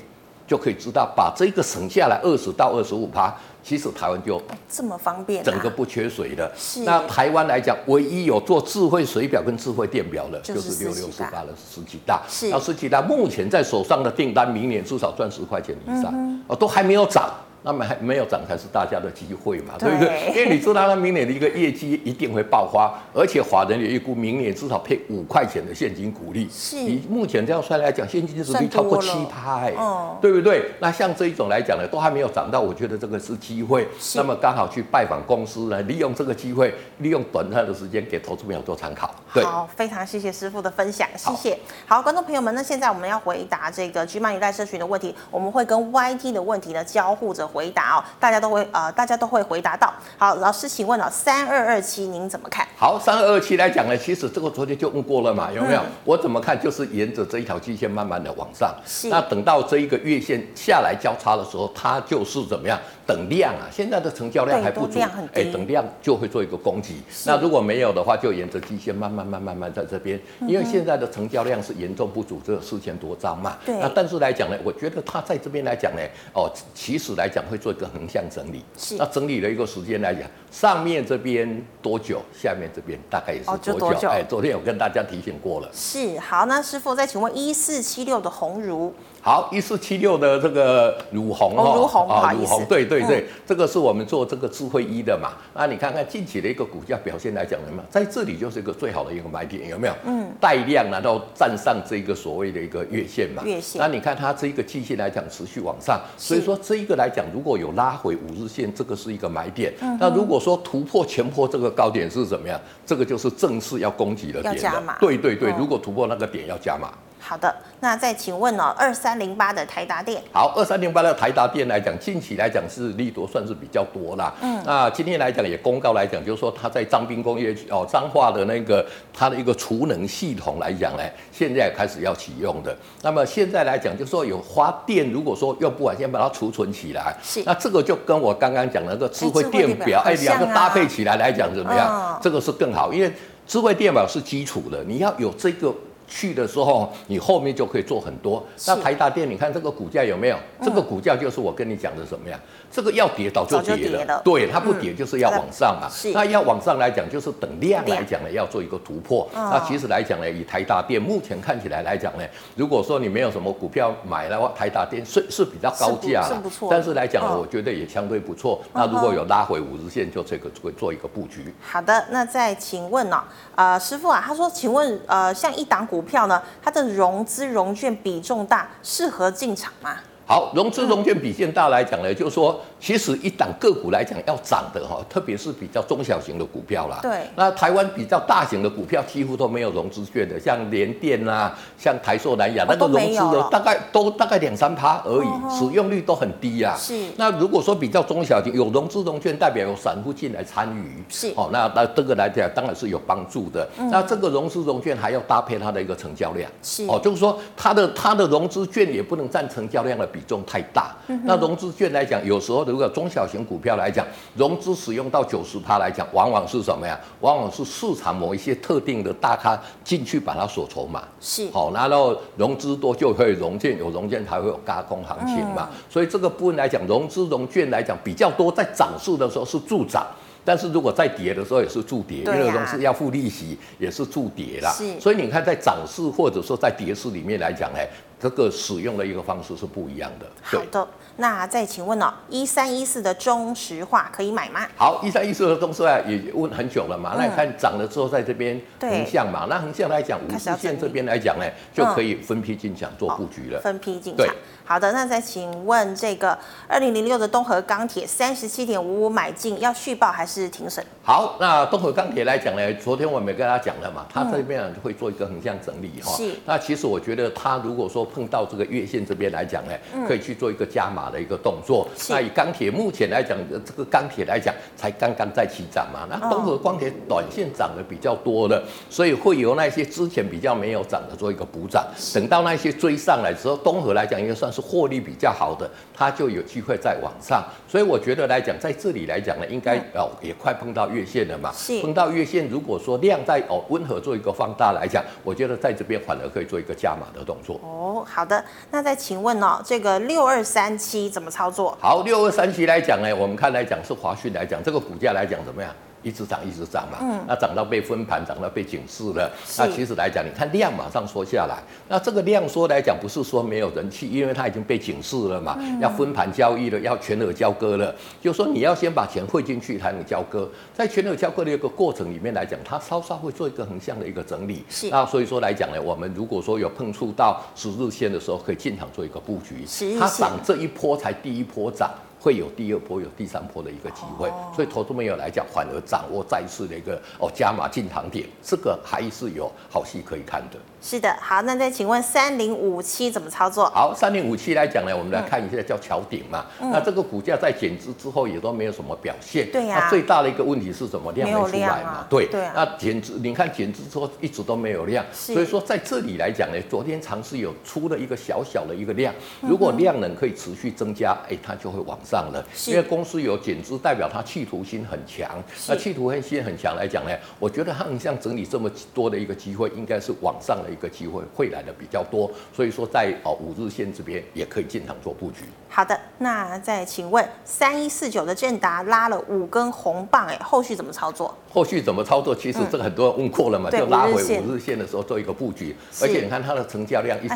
[0.47, 3.35] 就可以知道把这个省下来二十到二十五趴。
[3.69, 6.51] 其实台湾就这么方便，整个不缺水的。
[6.57, 6.85] 是。
[6.85, 12.23] 那台湾来讲，唯一有做智慧水表跟智慧电表的，就是六六四八的十几大。
[12.27, 12.49] 是。
[12.49, 17.31] 那十几大目前在手上的订单，明年至少赚十块钱以上，哦，都还没有涨。
[17.69, 20.29] 那么还没有涨才是大家的机会嘛，对不对？
[20.29, 26.49] 因为你知道他明年的一个业绩一定会爆发，而且法人也预估明年至少配五块钱的现金股利。
[26.51, 26.79] 是。
[26.79, 29.75] 以目前这样算来讲，现金殖利率超过七趴，哎，
[30.19, 30.65] 对不对？
[30.81, 33.87] 那像这一种来讲呢，都还没有涨到，我觉得这个是机会。
[34.15, 39.15] 那么刚好去拜访公司呢，利用这个机会，利用短暂的时间给投资朋友做参考。
[39.35, 39.45] 对。
[39.45, 41.59] 好，非常谢谢师傅的分享，谢谢。
[41.85, 47.47] 好，观众朋友们，那现在我们要回答这个 GMoney 赖社群的问题，我们会跟 YT 的问题呢交互着。
[47.58, 49.93] 回答哦，大家都会呃，大家都会回答到。
[50.19, 52.69] 好，老师，请问哦，三二二七您怎么看？
[52.77, 55.81] 好，三二二七来讲呢，其实这个昨天就问过了嘛，有没有？
[55.81, 56.61] 嗯、我怎么看？
[56.61, 58.75] 就是沿着这一条均线慢慢的往上。
[59.05, 62.79] 那等到这一个月线下来交叉的时候，它就是怎么样？
[63.09, 65.01] 等量啊，现在的成交量还不足，
[65.33, 66.97] 哎，等量就会做一个攻击。
[67.25, 73.57] 那如果没有的话，就沿着基线慢慢慢慢慢在这边，嗯、因为现在的成交量是严重不足，只有四千多张嘛。
[73.65, 73.75] 对。
[73.79, 76.03] 那但是来讲呢，我觉得它在这边来讲呢，
[76.35, 77.39] 哦，其实来讲。
[77.49, 83.73] 会做一个横向整理，是那整理的一个时间来讲，上面这边多久，下面这边大概也是多久？
[83.73, 85.71] 哦、多久哎，昨天有跟大家提醒过了。
[85.73, 88.93] 是好，那师傅再请问一四七六的鸿儒。
[89.23, 95.31] 好，一四七六的这个儒鸿哈，儒鸿啊，儒鸿，对对对，这个是我们做这个智慧一的嘛。
[95.55, 99.95] 那你看看近期的一个股价表现来讲，有没有在这里就是一个最好的一个买点，有没有？
[100.05, 103.43] 嗯，带量然后站上这个所谓的一个月线嘛。
[103.45, 103.81] 月线。
[103.81, 109.73] 那你看它这一个季线来讲持续往上，所以说这一个来讲，如果有拉回五日线，这个是一个买点。
[110.01, 112.61] 那如果说突破前波这个高点是怎么样？
[112.87, 114.55] 这个就是正式要攻击的点。
[114.55, 114.97] 要加码。
[114.99, 116.93] 对对对，如果突破那个点要加码。
[117.21, 118.75] 好的，那再请问呢、哦？
[118.79, 124.33] 二三零八的台达电，好，二三零八的台达电来讲，近期来讲是利多算是比较多啦。
[124.41, 132.75] 嗯，那今天来讲也公告来讲，就是说它在彰滨工业哦彰化的那个它的一个储能系统来讲呢，现在开始要启用的。
[133.03, 137.15] 那么现在来讲，就是说有发电，如果说用不完，先把它储存起来。
[137.23, 142.15] 是，那这个就跟我刚刚讲的那个智慧电表，哎，两、啊、个搭配起来来讲怎么样？
[142.15, 143.13] 嗯、这个是更好，因为
[143.47, 145.75] 智慧电表是基础的，你要有这个。
[146.09, 148.43] 去的时候，你后面就可以做很多。
[148.67, 150.37] 那台达电，你看这个股价有没有？
[150.59, 152.41] 嗯、这个股价就是我跟你讲的什么呀？
[152.73, 155.89] 这个要跌早就跌了，跌了对，它不跌就是要往上嘛。
[156.05, 159.29] 嗯、那要往上来讲，就是等量来讲呢，要做一个突破。
[159.35, 162.25] 嗯、那其实来讲呢，以台达电目前看起来来讲呢，
[162.57, 168.61] 如果说你没有什么股票买的话，台达电是是比较高价了，但是来讲呢，我觉得也相对不错。
[168.73, 171.53] 嗯、那如果有拉回五日线，就这个会做一个布局。
[171.61, 173.23] 好的，那再请问呢、哦？
[173.57, 175.99] 呃，师傅啊，他说，请问呃，像一档股。
[175.99, 179.97] 股票呢，它的融资融券比重大，适合进场吗？
[180.29, 182.61] 好，融资融券比现大来讲呢，就是说。
[182.81, 187.01] 其实一档个股来讲要涨的哈，特别是比较中小型的股票啦。
[187.03, 187.11] 对。
[187.35, 196.77] 那台湾比较大型的股票几乎都没有融资券的，像联电啊，像台塑、南亚，那个融资的大概都大概两三趴而已，使用率都很低啊。
[196.79, 196.95] 是。
[197.17, 201.03] 那如果说比较中小型有融资融券，代表有散户进来参与。
[201.09, 201.33] 是。
[201.35, 203.69] 哦，那那这个来讲当然是有帮助的。
[203.91, 206.49] 那这个融资融券还要搭配它的一个成交量。
[206.63, 206.87] 是。
[206.87, 210.95] 哦，就是说它的它的融资券也不能占成交量的比重太大。
[211.25, 212.59] 那融资券来讲，有时候。
[212.69, 216.99] 如果中小型股票来讲，融资使用到九十趴来讲，往往是什么呀？
[217.21, 221.03] 往往是市场某一些特定的大咖进去把它锁筹码。
[221.21, 225.69] 是，好，然后融资多就会融券，有融券才会有加空行情嘛。
[225.73, 230.07] 嗯、所以这个部分来讲，融资融券来讲比较多，在涨势的时候是助涨。
[230.45, 234.71] 但是如果在跌的时候也是助跌，啊、因为融资要付利息，也是助跌啦。
[234.71, 237.87] 是，所以你看在涨势或者说在跌势里面来讲，哎，
[238.21, 240.27] 这个使用的一个方式是不一样的。
[240.43, 240.89] 好的。
[241.21, 244.61] 那再请问哦，一三一四的中石化可以买吗？
[244.77, 253.61] 好，一三一四的中石化也问很久了嘛，嗯、那你看涨了之后在这边横向嘛，那横向来讲，五日线这边来讲呢，就可以分批进场做布局了。
[253.61, 254.27] 分批进场。
[254.65, 260.85] 好的，那再请问这个二零零六的东河钢铁三十七点五五买进，要续报还是停损？
[261.03, 266.13] 好，那东河钢铁来讲呢，昨天我们也跟大家讲了嘛，它这边会做一个横向整理哈。
[266.13, 266.31] 是。
[266.45, 269.73] 那其实我觉得它如果说碰到这个月线这边来讲呢，
[270.07, 271.89] 可以去做一个加码的一个动作。
[272.09, 284.63] 那以钢铁目前来讲，这个钢铁来讲才刚刚在起涨嘛，那东和钢铁短线涨的比较多的，所以会由那些之前比较没有涨的做一个补涨，等到那些追上来之后，东河来讲应该算是。
[284.69, 291.51] 获利比较好的，它就有机会再往上，所以我觉得来讲，在这里来讲呢，应该哦也快碰到月线了嘛。
[291.55, 291.81] 是。
[291.81, 297.59] 碰到月线，如果说量在哦温和做一个放大来讲，我觉得在这边反而可以做一个加码的动作。
[297.63, 298.45] 哦，好的。
[298.71, 301.77] 那再请问哦，这个六二三七怎么操作？
[301.79, 305.71] 好，六二三七来讲呢，我们看来讲是华讯来讲，这个股价来讲怎么样？
[306.03, 309.31] 一直涨，一直涨嘛，嗯，那涨到被分盘，涨到被警示了。
[309.57, 311.59] 那其实来讲，你看量马上缩下来，
[311.89, 317.95] 那这个量缩来讲，不是说没有人气，因为它已经被警示了嘛，嗯、要分盘交易了，要全额交割了。
[318.21, 324.65] 就说你要先把钱汇进去才能交割，在全额交割的一个过程里面来讲，它稍稍会做一个横向的一个整理。
[324.69, 329.67] 是那所以说来讲呢，我们如果说有碰触到十日线的时候，可以进场做一个布局。
[329.67, 331.91] 是它涨这一波才第一波涨。
[332.21, 340.59] 会有第二波、有第三波的一个机会，所以投资朋友来讲，反而掌握再次的一个哦加码进场点，这个还是有好戏可以看的。
[340.81, 343.67] 是的，好，那再请问三零五七怎么操作？
[343.71, 346.47] 好，三零五七来讲呢，我们来看一下叫桥顶嘛。
[346.61, 349.51] 嗯、那这个股价在减资之后也都没有什么表现。
[349.51, 349.81] 对呀、啊。
[349.85, 351.11] 那最大的一个问题是什么？
[351.13, 351.91] 量没出来嘛？
[351.91, 352.27] 啊、对。
[352.27, 352.53] 对、啊。
[352.55, 362.43] 那减资，你看减资之后一直都没有量，是所以说在这里来讲呢，昨天尝试有出了一个小小的一个量，如果量能可以持续增加，哎，它就会往上了。
[362.69, 365.29] 因为公司有减资，代表它企图心很强。
[365.67, 370.69] 那企图心很强来讲呢，我觉得横向整理这么多的一个机会，应该是往上的。
[370.69, 375.39] 一个机会会来的比较多，所以说在哦五日线这边也可以进场做布局。
[375.71, 381.35] 好的，那再请问三一四九的建达拉了五根红棒，哎，后续怎么操作？
[381.51, 382.37] 后续怎么操作？
[382.37, 387.35] 其实这个很多人问过了嘛，嗯、就拉回五日线的时候做一个布局，而且你看它的成交量一直。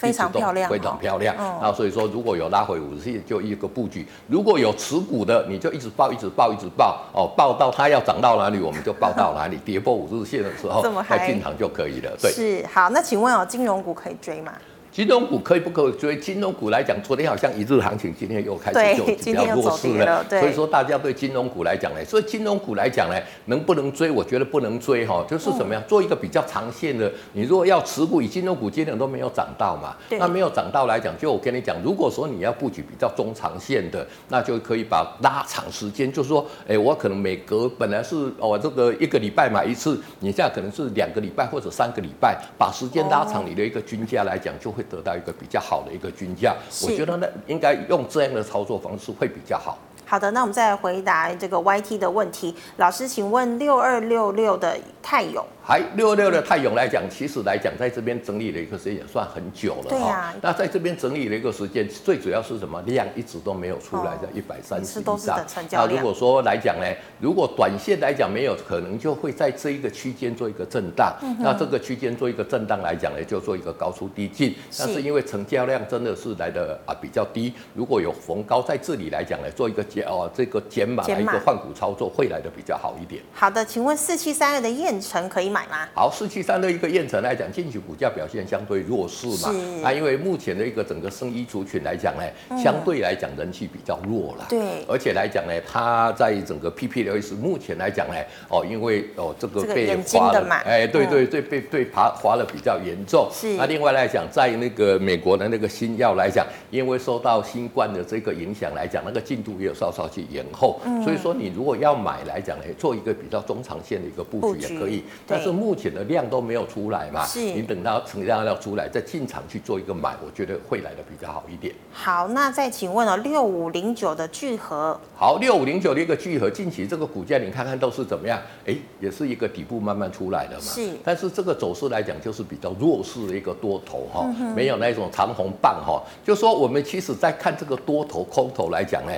[0.00, 1.36] 非常漂亮，非常漂亮。
[1.60, 7.04] 那所以说，如果有拉回五日线，就一个布局；如果有持股的，你就一直报，一直报，一直报。
[7.12, 9.58] 哦，报到它要涨到哪里，我们就报到哪里。
[9.64, 12.10] 跌破五日线的时候，再进场就可以了。
[12.20, 12.88] 对，是好。
[12.88, 14.52] 那请问哦，金融股可以追吗？
[14.92, 16.16] 金融股可以不可以追？
[16.18, 20.24] 金融股来讲，昨天好像一日行情，今天又开始就比较弱势了。
[20.28, 24.10] 所以说，大家对金融股来讲呢，所以金融股来讲呢，能不能追？
[24.10, 27.10] 我觉得不能追哈，就是怎么样，做一个比较长线的。
[27.34, 44.79] 你如果要持股，以金融股今天都没有涨到嘛，那没有涨到来讲，就我跟你讲，如果说你要布局比较中长线的，那就可以把拉长时间，就是说，哎，我可能每隔本来是哦这个一个礼拜买一次，你现在可能是两个礼拜或者三个礼拜，把时间拉长，你的一个均价来讲就会。
[44.80, 49.78] 会得到一个比较好的一个均价，我觉得呢，应该用这样的操作方式会比较好。
[50.10, 52.52] 好的，那我们再来回答这个 YT 的问题。
[52.78, 55.46] 老师，请问六二六六的泰永。
[55.62, 59.88] 还六二六的泰永来讲，其实来讲，在这边整理了一个时间也算很久了哈。
[59.90, 60.34] 对啊。
[60.42, 62.82] 那在这边整理了一个时间，最主要是什么？
[62.86, 65.46] 量一直都没有出来，在一百三十以上。
[65.70, 66.86] 那如果说来讲呢，
[67.20, 71.14] 如果短线来讲没有，可能就会在这一个区间做一个震荡。
[71.22, 74.50] 嗯、那这个区间做一个震荡来讲呢，就做一个高出低进。
[74.72, 83.22] 是但是因为成交量真的是来的啊比较低，如果有逢高在这里来讲呢，做一个减哦这个减码的一个换股操作，会来的比较好一点。
[83.32, 85.86] 好的，请问四七三二的燕城可以买吗？
[85.94, 89.52] 好，四七三的一个燕城来讲，近期股价表现相对弱势嘛。
[89.52, 94.46] 是啊，因为目前的一个整个生医族群来讲呢，嗯、相对来讲人气比较弱了。
[94.48, 98.14] 对，而且来讲呢，它在整个 PPLS 目前来讲呢，
[98.48, 103.28] 哦，因为哦这个被划了，哎，对对对，被被划划了比较严重。
[103.32, 103.54] 是。
[103.56, 110.80] 那另外来讲，在那个美国的那个新药来讲，因为受到新冠的这个影响来讲，那个进度也有稍稍去延后。
[110.84, 111.04] 嗯。
[111.04, 115.50] 所以说，你如果要买来讲呢，做一个比较中长线的一个布局也可以，但是。
[115.60, 121.74] 目前的量都没有出来嘛，是你等到成交量出来再进场去做一个买，我觉得会来的比较好一点。
[121.92, 128.40] 好，那再请问哦，六五零九的聚合，好，六五零九的一个聚合，近期这个股价你看看都是怎么样？
[128.64, 130.62] 哎，也是一个底部慢慢出来的嘛。
[130.62, 136.00] 是，但是这个走势来讲就是比较弱势的一个多头哈，嗯、没有那种长红棒哈。
[136.24, 139.12] 就说我们其实在看这个多头空头来讲呢。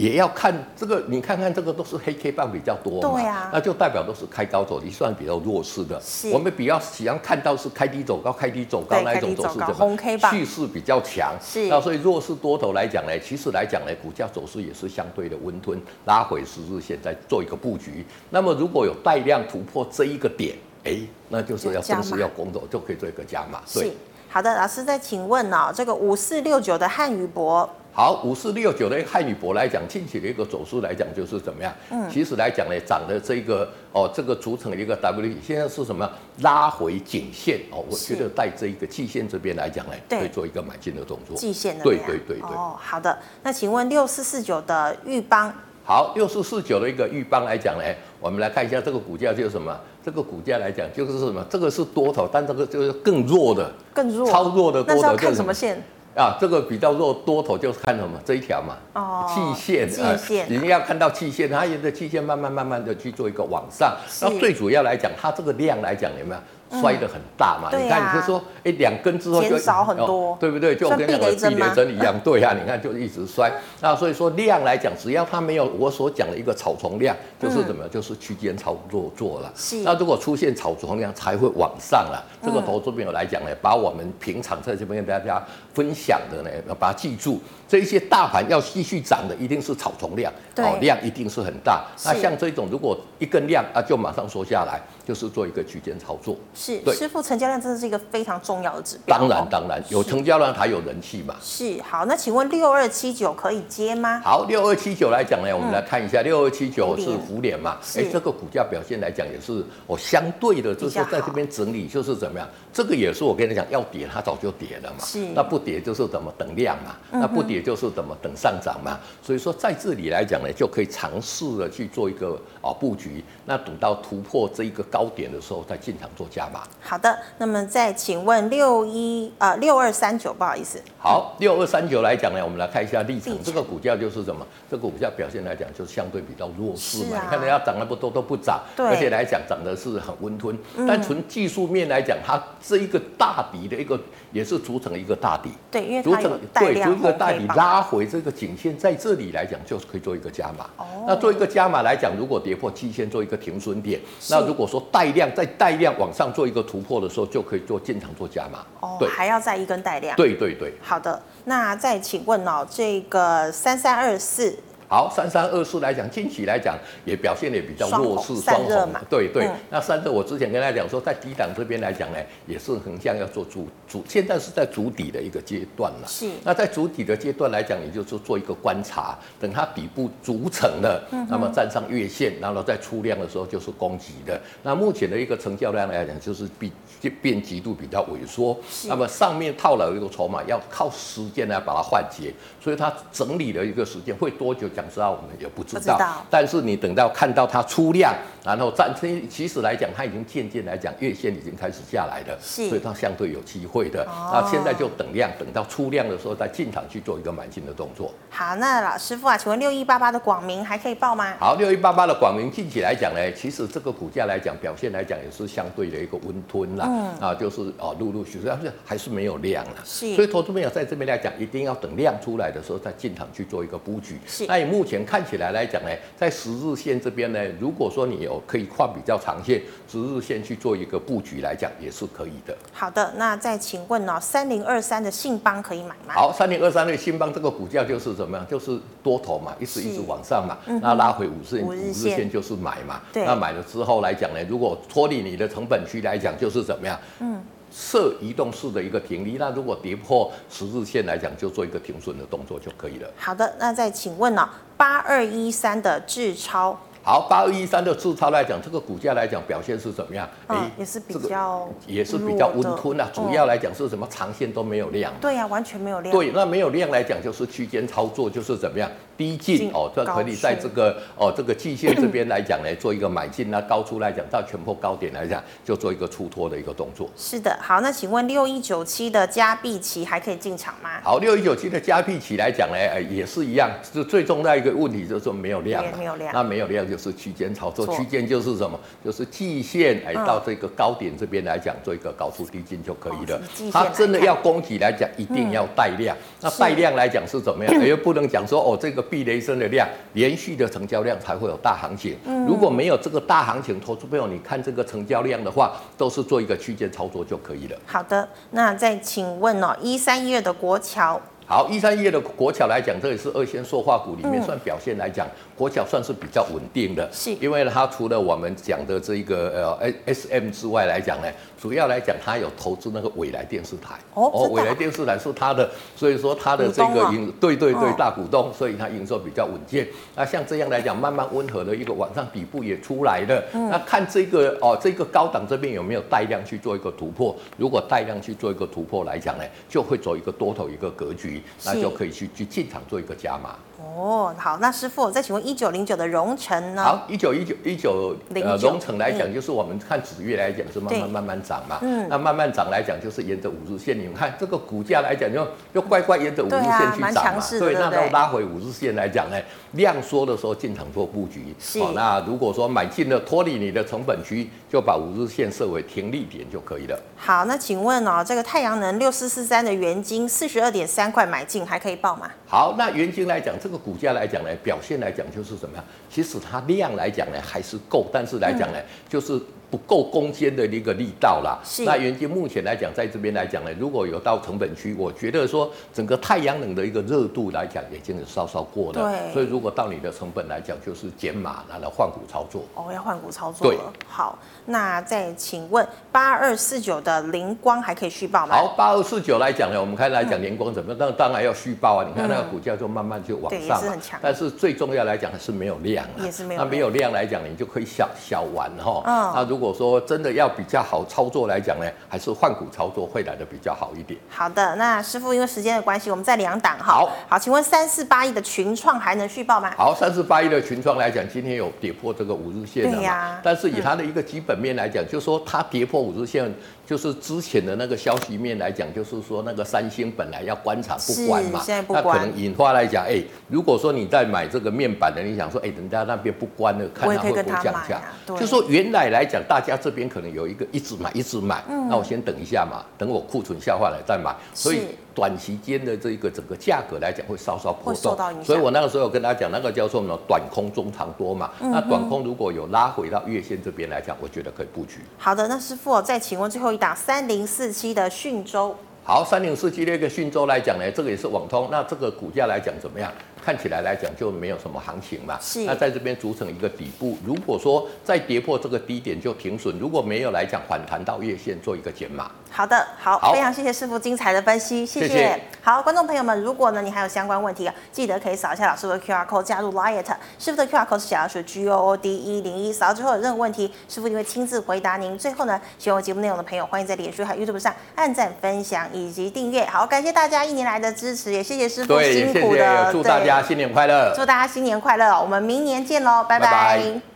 [0.00, 6.00] 也要看这个，你看看这个都是黑 K 棒比较多嘛，对啊，那就代表都是开高走低，算比较弱势的。
[6.32, 11.34] 我们比较喜欢看到是开低走高，开低走高那一种走势，怎么红 K 棒气势比较强。
[11.38, 18.06] 是，那所以弱势多头来讲呢，其实来讲呢，股价走势也是相对的温吞，拉回十日线再做一个布局。
[18.30, 20.96] 那么如果有带量突破这一个点，哎，
[21.28, 23.60] 那就是要正式要攻走，就可以做一个加码。
[23.74, 23.92] 对，
[24.30, 27.68] 好的，老师再请问呢、哦，这个五四六九的汉语博。
[27.92, 31.74] 好，五四六九的汉语博来讲，近期的一个走势来讲就是怎么样？
[31.90, 36.08] 嗯，其实来讲呢，涨的这个哦，这个组成一个 W，现在是什么？
[36.38, 41.36] 拉回颈线哦，我觉得在这一个季线这边来讲呢，可以做一个买进的动作。
[41.36, 42.56] 季线的对对对对。
[42.56, 43.18] 哦，好的。
[43.42, 45.52] 那请问六四四九的玉邦？
[45.84, 47.82] 好，六四四九的一个玉邦来讲呢，
[48.20, 49.76] 我们来看一下这个股价就是什么？
[50.02, 51.44] 这个股价来讲就是什么？
[51.50, 55.02] 这个是多头，但这个就是更弱的，更弱，超弱的多头。
[55.02, 55.82] 那是要看什么线？
[56.14, 66.40] 啊，这个比较弱，多头就是看什么这一条嘛，哦，季线，季线，你、呃、要看到季线，它沿着季线慢慢慢慢的去做一个往上，那最主要来讲，它这个量来讲有没有？
[66.70, 67.68] 摔得很大嘛？
[67.72, 70.76] 嗯、你看，你就说，哎，两根之后就少很多，哦，对不对？
[70.76, 73.50] 就跟那个避雷针一样，对啊， 你看就一直摔。
[73.80, 77.90] 那所以说量来讲，只要它没有我所讲的一个草丛量，就是怎么样？
[77.90, 79.52] 就是区间操作做了。
[79.56, 79.78] 是。
[79.78, 82.24] 那如果出现草丛量，才会往上了。
[82.42, 85.42] 这个投资朋友来讲呢，把我们平常在这边跟大家
[85.74, 87.40] 分享的呢，要把它记住。
[87.70, 91.84] 这一些大盘要继续涨的，一定是草丛量，哦，量一定是很大。
[92.04, 96.36] 那像这种，如果一根量啊，就马上缩下来，就是做一个区间操作。
[96.52, 99.16] 是，对，师傅，成交量真的是一个非常重要的指标。
[99.16, 101.36] 当然，当然有成交量才有人气嘛。
[101.40, 104.20] 是，好，那请问六二七九可以接吗？
[104.24, 107.78] 好，六二七九来讲呢，我们来看一下，六二七九是福联嘛？
[107.96, 112.48] 哎，这个股价表现来讲也是哦，相对的，就是说在这边整理，就是怎么样？
[112.72, 115.04] 这个也是我跟你讲，要跌它早就跌了嘛。
[115.04, 116.96] 是，那不跌就是怎么等量嘛？
[117.12, 118.98] 那不跌就是怎么等上涨嘛？
[119.22, 123.22] 所以说在这里来讲呢，就可以尝试的去做一个啊布局。
[123.46, 126.62] 那等到突破这一个高点的时候，再进场做加码。
[126.80, 130.80] 好的，那么再请问六一啊六二三九，不好意思。
[130.98, 133.36] 好，六二三九来讲呢，我们来看一下历程。
[133.42, 134.46] 这个股价就是什么？
[134.70, 137.16] 这个股价表现来讲，就是相对比较弱势嘛。
[137.16, 140.56] 啊、你看人家涨那么多都不涨，而且来讲涨的是很温吞。
[140.76, 143.98] 嗯、但从技术面来讲，它这一个大底的一个
[144.32, 145.50] 也是组成一个大底。
[145.70, 150.64] 对，因为组成对，组一个大底拉回这个颈线，在这里来讲就是可以做一个加码。
[150.76, 151.04] 哦。
[151.06, 158.64] 那做一个加码来讲，如果跌破季线做一个停损点，那如果说带量再带量往上做一个突破的时候，就可以做进场做加码。
[158.80, 158.96] 哦。
[158.98, 160.16] 对，还要再一根带量。
[160.16, 160.74] 对对对。
[160.80, 164.56] 好的，那再请问哦，这个三三二四。
[164.90, 169.46] 好，三三二四来讲，近期来讲也表现的也比较弱势，双红嘛，对对。
[169.46, 176.08] 嗯、那三热我之前跟大家讲说，在低档这边来讲呢，也是横向要做主主，现在是在主底的一个阶段了。
[176.08, 176.28] 是。
[176.42, 184.40] 那在主底的阶段来讲，也就是做一个观察，等它底部组成了，嗯、那么站上月线，然后再出量的时候就是攻击的。
[184.64, 186.72] 那目前的一个成交量来讲，就是比
[187.08, 188.58] 变极度比较萎缩。
[188.68, 194.68] 是那么上面套了一个筹码，要靠时间来把它换结，所以它整理了一个时间会多久？
[194.68, 195.80] 讲实话，我们也不知道。
[195.80, 198.92] 知道，但是你等到看到它出量，然后站，
[199.28, 204.04] 其实来讲，它已经渐渐来讲，月线已经开始下来了，是所以它相对有机会的。
[204.04, 208.12] 哦、那现在就等量，等到出量的时候再进场去做一个买进的动作。
[208.30, 211.34] 好，那老师傅啊，请问六一八八的广明还可以报吗？
[211.38, 219.76] 好，六一八八的广明近期来讲呢，其实这个股价来讲表现来讲也是相对的一个温吞啦，嗯、啊，就是啊陆陆续续，但是还是没有量了。
[219.84, 224.18] 是，所以投资朋友在这边来讲，一定要等量出来的时候再进场去做一个布局。
[224.26, 232.56] 是，那以目前看起来来讲呢，在十日线这边呢，如果说你有可以跨比较长线十日线去做一个布局来讲，也是可以的。
[232.72, 236.14] 好的，那再请问哦，三零二三的信邦可以买吗？
[236.14, 238.46] 好，三零二三的信邦这个股价就是怎么样？
[238.48, 243.00] 就是多头嘛，一直一直往上嘛，是那拉回五日五日线就是买嘛。
[243.14, 246.98] 那买了之后来讲呢，如果脱离你的成本区来讲，就是怎么样？
[247.20, 247.40] 嗯。
[247.72, 253.08] 设移动式的一个停利，那如果跌破十日线来讲，就做一个停损的动作就可以了。
[253.16, 256.76] 好的，那再请问呢、哦，八二一三的智超。
[257.02, 260.28] 好，八二一三的自超来讲，这个股价来讲表现是怎么样？
[260.48, 263.08] 哎、嗯，也是比较也是比较温吞啊。
[263.12, 264.06] 主要来讲是什么？
[264.10, 265.12] 长线都没有量。
[265.20, 266.14] 对呀、啊，完全没有量。
[266.14, 268.90] 对，那没有量来讲，就是区间操作，就是怎么样？
[269.20, 273.50] 低进哦，这可以在这个哦这个季线这边来讲呢，做一个买进。
[273.50, 277.06] 那高出来讲，到全部高点来讲，就做一个出脱的一个动作。
[277.14, 281.00] 是的，好，那请问六一九七的加币期还可以进场吗？
[281.02, 286.80] 好，六一九七的加币期来讲呢，也是一样，就最重要一个问题，就是说没有量，没有量，那没有量。
[286.88, 288.80] 就是区间操作，区间就是什么？
[289.04, 293.36] 就是季线哎到这个高点这边来讲做一个高出低进就可以了。
[293.36, 296.16] 哦、它真的要供给来讲，一定要带量。
[296.16, 297.74] 嗯、那带量来讲是怎么样？
[297.86, 302.16] 又不能讲说哦，这个避雷针的量连续的成交量才会有大行情。
[302.24, 307.76] 嗯、如果没有这个大行情，投资朋友你看这个成交量的话，都是做一个区间操作就可以了。
[307.84, 311.20] 好的，那再请问哦，一三一二的国桥。
[311.46, 315.26] 好，一三一二的国桥来讲，这也是二线塑化股里面算表现来讲。
[315.26, 315.30] 嗯
[315.60, 321.28] 国桥算是比较稳定的，是，因为它除了我们讲的这一个呃 S M 之外来讲呢，
[321.60, 329.86] 主要来讲他有投资那个纬来电视台哦，纬来电视台是他的，所以说他的这个营对对对大股东，所以他营收比较稳健。
[330.16, 333.44] 那像这样来讲，慢慢温和的一个往上底部也出来了。
[333.52, 337.36] 那看这个哦，这个高档这边有没有带量去做一个突破？
[337.58, 343.54] 如果带量去做一个突破来讲呢，就会走一个多头一个格局，那就可以去去进场做一个加码。
[343.96, 346.82] 哦，好，那师傅再请问一九零九的荣成呢？
[346.82, 351.78] 好，一九一九一九呃荣成来讲，就是我们看指月来讲是慢慢慢慢涨嘛。
[351.82, 352.06] 嗯。
[352.08, 357.44] 那慢慢涨来讲，就是沿着五日线，你们看这个股价来讲，就就乖乖沿着五日线去涨嘛。
[357.58, 359.36] 对，那都拉回五日线来讲呢，
[359.72, 361.54] 量缩的时候进场做布局。
[361.58, 361.80] 是。
[361.94, 366.98] 那如果说买进了脱离你的成本区，就把五日线设为停利点就可以了。
[367.16, 372.30] 好，那请问哦，这个太阳能六四四三的原金四十二点三块买进，还可以报吗？
[372.46, 375.84] 好，那原金来讲，这个股价来讲呢，表现来讲就是怎么样？
[376.10, 379.40] 其实它量来讲呢还是够，但是来讲呢，就是。
[379.70, 381.58] 不够攻坚的一个力道啦。
[381.64, 381.84] 是。
[381.84, 389.00] 那原先目前来讲，在这边来讲呢，如果有到成本区，我觉得说整个太阳能的一个热度来讲，已经是稍稍过了。
[389.00, 389.32] 对。
[389.32, 392.62] 所以如果到你的成本来讲，就是减码，然后换股操作。
[392.74, 393.78] 哦，要换股操作了。
[393.78, 394.06] 对。
[394.08, 398.56] 好，那再请问八二四九的联光还可以续报吗？
[398.56, 400.98] 好，八二四九来讲呢，我们开始来讲联光怎么样？
[400.98, 402.06] 那当然要续报啊！
[402.06, 403.80] 你看那个股价就慢慢就往上。
[403.80, 404.18] 是很强。
[404.22, 406.04] 但是最重要来讲还是没有量。
[406.18, 406.60] 也是没有。
[406.60, 409.02] 那没有量来讲，你就可以小小玩哈。
[409.06, 409.32] 嗯。
[409.34, 414.18] 那如果说真的要比较好操作来讲呢，还是换股操作会来的比较好一点。
[414.30, 416.84] 好的，那师傅因为时间的关系，我们再两档哈。
[416.84, 419.70] 好，好，请问三四八一的群创还能续报吗？
[419.76, 422.96] 好，三四八一的群创来讲，今天有跌破这个五日线的嘛？
[422.96, 423.40] 对呀、啊。
[423.44, 426.50] 但是以它的一个基本面来讲，嗯、就是说它跌破五日线。
[426.90, 437.98] 就是之前的那个消息面来讲，就是说那个三星本来要关厂不关嘛，那可能引发来讲，哎、欸，如果说你在买这个面板的，你想说，哎、欸，人家那边不关了，看它会不会降价？
[437.98, 444.88] 啊、就说原来来讲，大家这边可能有一个一直买一直买，嗯、那我先等一下嘛，等我库存消化了再买，所以。
[445.20, 451.50] 短期间的这个整个价格来讲，会稍稍波动，所以我那个时候有跟大家讲，那个叫做什么短空中长多嘛。
[451.60, 455.00] 嗯、那短空如果有拉回到月线这边来讲，我觉得可以布局。
[455.18, 458.74] 好的，那师傅再请问最后一档三零四七的讯州。
[459.04, 463.12] 好，三零四七那个讯州来讲呢，这个也是网通，那这个股价来讲怎么样？
[463.42, 465.64] 看起来来讲就没有什么行情嘛，是。
[465.64, 472.30] 那在这边组成一个底部，如果说再跌破这个低点就停损，如果没有来讲反弹到月线做一个减码。
[472.50, 475.08] 好的，好，好非常谢谢师傅精彩的分析，谢谢。
[475.08, 480.06] 谢谢好，观众朋友们，如果呢你还有相关问题啊，记得可以扫一下老师的 QR code 加入 Liet，
[480.38, 485.16] 师傅的 QR code 是小老鼠 G O O D 一零一，扫到之后有任何问题，师傅一定会亲自回答您。
[485.18, 489.64] 最后呢，喜欢我节目内容的朋友，欢迎在脸书和 YouTube 上按赞、分享以及订阅。
[489.66, 493.20] 好，感谢大家一年来的支持，也谢谢师傅辛苦的，祝大家。
[493.20, 494.12] 大家新年快乐！
[494.16, 495.20] 祝大家新年快乐！
[495.20, 496.50] 我们明年见喽，拜拜。
[496.50, 497.09] 拜拜。